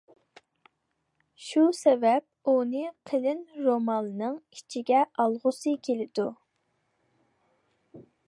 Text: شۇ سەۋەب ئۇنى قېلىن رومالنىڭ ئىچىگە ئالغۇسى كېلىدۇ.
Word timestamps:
شۇ 1.47 1.65
سەۋەب 1.79 2.49
ئۇنى 2.53 2.81
قېلىن 3.11 3.43
رومالنىڭ 3.67 4.39
ئىچىگە 4.57 5.03
ئالغۇسى 5.25 5.75
كېلىدۇ. 5.89 6.27